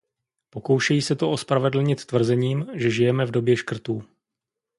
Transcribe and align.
Pokoušejí 0.49 1.01
se 1.01 1.15
to 1.15 1.31
ospravedlnit 1.31 2.05
tvrzením, 2.05 2.65
že 2.73 2.89
žijeme 2.91 3.25
v 3.25 3.31
době 3.31 3.57
škrtů. 3.57 4.03